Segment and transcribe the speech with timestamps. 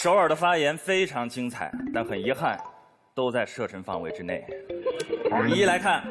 [0.00, 2.56] 首尔的发言非常精彩，但很遗憾，
[3.16, 4.46] 都在射程范围之内。
[5.52, 6.04] 一来看，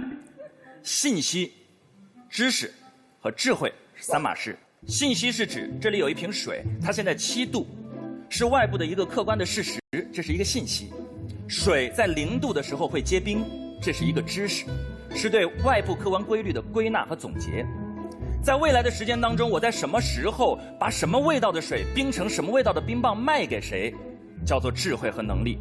[0.83, 1.53] 信息、
[2.29, 2.69] 知识
[3.21, 4.57] 和智慧是三码事。
[4.87, 7.65] 信息是指这里有一瓶水，它现在七度，
[8.27, 9.79] 是外部的一个客观的事实，
[10.11, 10.91] 这是一个信息。
[11.47, 13.45] 水在零度的时候会结冰，
[13.81, 14.65] 这是一个知识，
[15.15, 17.65] 是对外部客观规律的归纳和总结。
[18.43, 23.93] 在未来的时间当中，我在什么时候把什么味道的水冰成什么味道的冰棒卖给谁，
[24.45, 25.59] 叫做智慧和能力。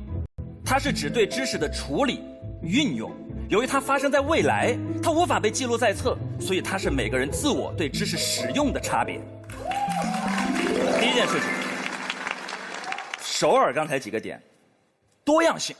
[0.64, 2.20] 它是指对知识的处理、
[2.62, 3.10] 运用。
[3.48, 9.20] 由于它发生在未来，它无法被记录在册，所以它是每个人自我对知识使用的差别。
[11.00, 11.48] 第一件事情，
[13.20, 14.40] 首尔刚才几个点，
[15.24, 15.74] 多样性，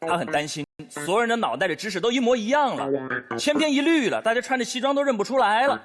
[0.00, 2.88] 他很担心所有人的脑袋里知识都一模一样了，
[3.38, 5.82] 千篇一律了，大家穿着西装都认不出来了。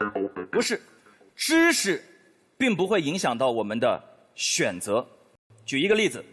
[0.57, 0.81] 不是，
[1.35, 2.03] 知识
[2.57, 4.03] 并不会影响到我们的
[4.33, 5.07] 选择。
[5.67, 6.25] 举一个例子，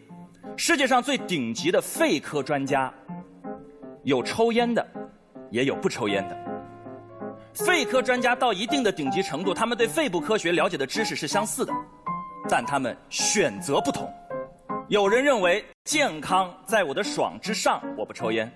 [0.57, 2.91] 世界上最顶级的肺科专家。
[4.03, 4.83] 有抽烟的，
[5.51, 6.35] 也有不抽烟的。
[7.53, 11.73] 肺科专家到一定的顶级程度，他们对肺部科学了解的知识是相似的，
[12.49, 14.11] 但他们选择不同。
[14.89, 18.49] 有人认为健康在我的爽之上，我不抽烟；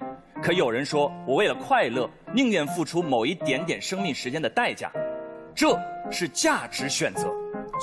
[0.43, 4.91] 可有人说我为了快乐，宁愿付出某一点点生命时间的代价。
[5.59, 5.77] 这
[6.09, 7.29] 是价值选择。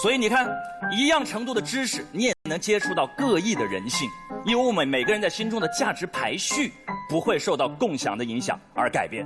[0.02, 0.50] 所以你看，
[0.98, 4.10] 一样程度的知识，你也能接触到各异的人性，
[4.46, 6.72] 因为我们每个人在心中的价值排序。
[7.08, 9.24] 不会受到共享的影响而改变。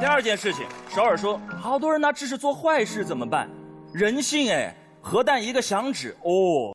[0.00, 3.48] 第二件事情，首尔说，好多人拿知识做坏事怎么办？
[3.94, 6.74] 人性哎，核弹一个响指哦。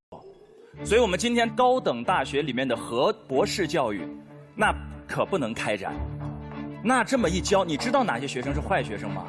[0.86, 4.08] 所以我们今天高等大学里面的核博士教育，
[4.56, 4.73] 那
[5.06, 5.94] 可不能开展。
[6.83, 9.23] 那这么一教，你知道哪些学生是坏学生吗？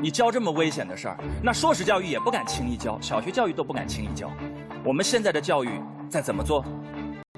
[0.00, 4.30] 你教这么危险的事儿，那硕士教育也不敢轻易教，小学教育都不敢轻易教。
[4.84, 5.70] 我们现在的教育
[6.08, 6.64] 在怎么做？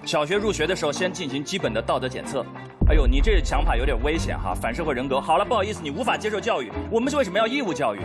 [0.05, 2.45] 小学入学的时候，先进行基本的道德检测。
[2.89, 5.21] 哎呦，你这想法有点危险哈，反社会人格。
[5.21, 6.73] 好了，不好意思，你无法接受教育。
[6.91, 8.01] 我们是为什么要义务教育？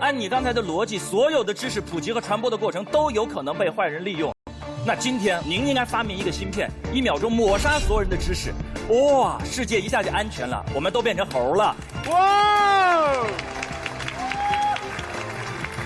[0.00, 4.35] 按你刚才的逻辑，所有的知识普及和传播的过程都有可能被坏人利用。
[4.84, 8.52] 那今天您应该发明一个芯片，一秒钟抹杀所有人的知识。
[8.88, 11.76] 哇，世界一下就安全了，我们都变成猴了。
[12.08, 13.26] 哇！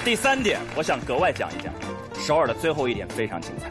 [0.05, 1.73] 第三点，我想格外讲一讲，
[2.21, 3.71] 首尔的最后一点非常精彩。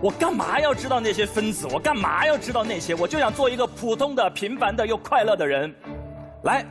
[0.00, 1.66] 我干嘛要知道那些分子？
[1.66, 2.94] 我干嘛要知道那些？
[2.94, 5.74] 我就想做一个普通的、平凡的又快乐的人。
[6.44, 6.64] 来，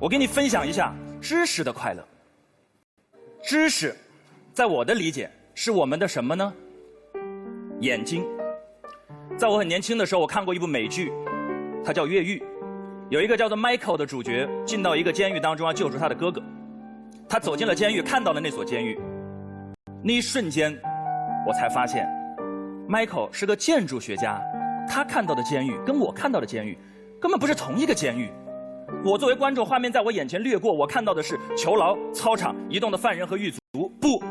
[0.00, 2.02] 我给你分享一下知识的快乐。
[3.44, 3.96] 知识，
[4.52, 6.52] 在我的理解是我们的什么呢？
[7.82, 8.24] 眼睛。
[9.36, 11.12] 在我很年轻的时候，我看过一部美剧，
[11.84, 12.38] 它叫《越狱》，
[13.10, 16.40] 有一个叫做 Michael 的主角进到一个监狱当中要救出他的哥哥。
[17.28, 19.00] 他走进了监狱，看到了那所监狱，
[20.00, 20.72] 那一瞬间，
[21.46, 22.06] 我才发现。
[22.88, 24.40] Michael 是个建筑学家，
[24.88, 26.78] 他看到的监狱跟我看到的监狱
[27.20, 28.30] 根本不是同一个监狱。
[29.04, 33.88] 我作为观众，画面在我眼前掠过，我看到的是囚牢、操场、移动的犯人和狱卒。
[34.00, 34.22] 不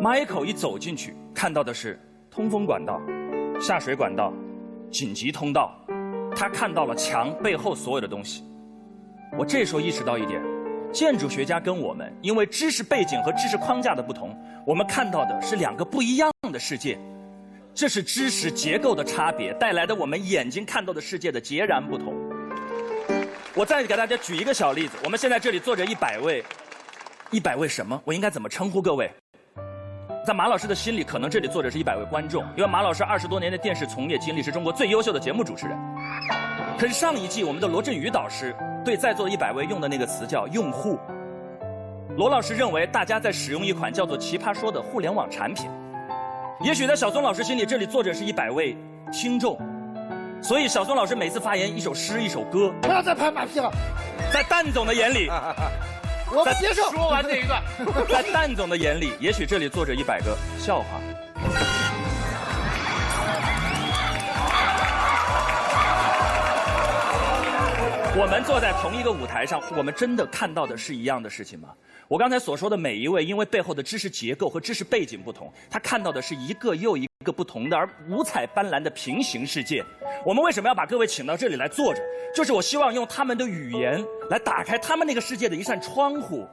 [0.00, 1.98] ，Michael 一走进去，看到的是
[2.34, 2.98] 通风管道、
[3.60, 4.32] 下水管道、
[4.90, 5.78] 紧急通道。
[6.34, 8.42] 他看到了墙背后所有的东西。
[9.38, 10.42] 我这时候意识到一点：
[10.90, 14.34] 建筑学家跟我们因为知识背景和知识框架的不同，
[14.66, 16.98] 我们看到的是两个不一样的世界。
[17.74, 22.14] 这是知识结构的差别带来的，我们眼睛看到的世界的截然不同。
[23.54, 26.42] 我再给大家举一个小例子，我们现在这里坐着一百位，
[27.30, 28.00] 一百位什么？
[28.06, 29.10] 我应该怎么称呼各位？
[30.24, 35.76] 在马老师的心里，可能这里坐着是一百位观众，因为马老师二十多年的电视从业经历是中国最优秀的节目主持人。
[36.78, 40.96] 可是上一季我们的罗振宇导师对在座的一百位用的那个词叫用户。
[42.16, 45.68] 罗老师认为大家在使用一款叫做“奇葩说”的互联网产品。
[46.60, 48.76] 也许在小松老师心里，这里坐着是一百位
[49.10, 49.58] 听众，
[50.40, 52.72] 所以小松老师每次发言，一首诗，一首歌。
[52.80, 53.68] 不要再拍马屁了。
[54.32, 55.28] 在蛋总的眼里，
[56.32, 56.90] 我接受。
[56.90, 57.62] 说完这一段，
[58.08, 61.00] 在蛋总的眼里，也许这里坐着一百个笑话。
[68.14, 71.70] 我们坐在同一个舞台上，我们真的看到的是一样的事情吗？
[72.08, 79.82] 我刚才所说的每一位，因为背后的知识结构和知识背景不同，他看到的是一个又一个不同的而五彩斑斓的平行世界。
[80.26, 82.02] 我们为什么要把各位请到这里来坐着？
[82.34, 86.46] 就是我希望用他们的语言来打开他们那个世界的一扇窗户，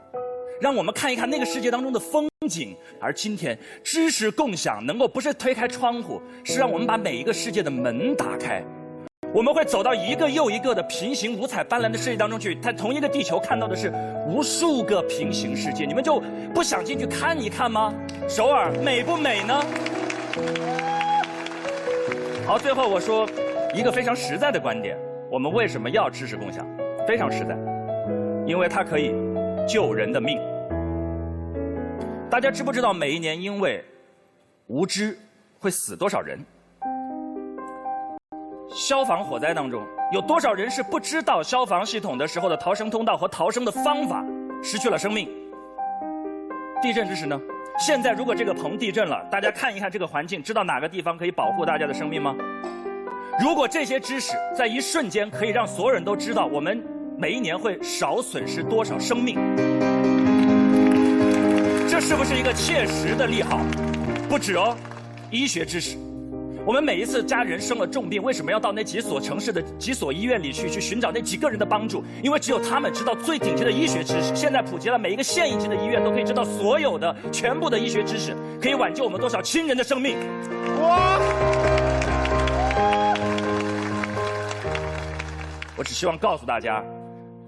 [0.62, 2.73] 让我们看一看那个世界当中的风景。
[3.01, 8.63] 而今天，知识共享能够不是推开窗户，是让我们把每一个世界的门打开。
[9.31, 13.93] 我们会走到一个又一个的平行五彩斑斓的世界当中去，在同一个地球看到的是
[14.27, 16.19] 无数个平行世界，你们就
[16.51, 17.93] 不想进去看一看吗？
[18.27, 19.63] 首尔美不美呢？
[22.47, 23.29] 好，最后我说
[23.71, 24.97] 一个非常实在的观点：
[25.31, 26.67] 我们为什么要知识共享？
[27.07, 27.55] 非常实在，
[28.47, 29.13] 因为它可以
[29.67, 30.39] 救人的命。
[32.31, 33.85] 大家知不知道每一年因为
[34.65, 35.15] 无知
[35.59, 36.39] 会死多少人？
[38.71, 44.24] 消防火灾当中有多少人是不知道消防系统的时候的逃生通道和逃生的方法，
[44.63, 45.27] 失去了生命？
[46.81, 47.39] 地震知识呢？
[47.80, 52.36] 现在如果这个棚地震了，大家看一看这个环境，知道哪个地方可以保护大家的生命吗？
[53.39, 56.83] 如果这些知识在一瞬间可以让所有人都知道，我们
[57.18, 59.36] 每一年会少损失多少生命？
[61.88, 63.60] 这是不是一个切实的利好？
[64.27, 64.75] 不止哦，
[65.31, 65.98] 医学知识。
[66.69, 72.04] 我们每一次家人生了重病，为什么要到那几所城市的几所医院里去，去寻找那几个人的帮助？
[72.21, 74.36] 因为只有他们知道最顶级的医学知识。
[74.36, 80.16] 现在普及了，每一个县一级的医院都可以知道所有的全部的医学知识，可以挽救我们多少亲人的生命。
[80.77, 80.94] 我，
[85.75, 86.83] 我只希望告诉大家，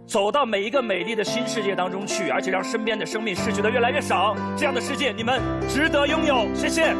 [0.07, 5.39] 走到每一个美丽的新世界当中去，而且让身边的生命失去的越来越少，这样的世界你们
[5.69, 6.47] 值得拥有。
[6.55, 6.95] 谢谢。